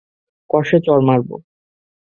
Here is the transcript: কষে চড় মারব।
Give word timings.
কষে 0.49 0.77
চড় 0.85 1.01
মারব। 1.07 1.29